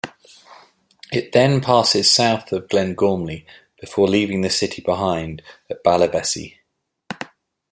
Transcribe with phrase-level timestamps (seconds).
[1.13, 3.45] It then passes south of Glengormley
[3.79, 6.57] before leaving the city behind at Ballyvesy.